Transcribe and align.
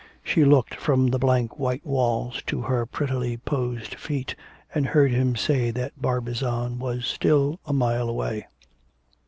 She 0.23 0.43
looked 0.45 0.73
from 0.73 1.05
the 1.09 1.19
blank 1.19 1.59
white 1.59 1.85
walls 1.85 2.41
to 2.47 2.61
her 2.61 2.87
prettily 2.87 3.37
posed 3.37 3.93
feet 3.93 4.35
and 4.73 4.87
heard 4.87 5.11
him 5.11 5.35
say 5.35 5.69
that 5.69 6.01
Barbizon 6.01 6.79
was 6.79 7.05
still 7.05 7.59
a 7.67 7.71
mile 7.73 8.09
away. 8.09 8.47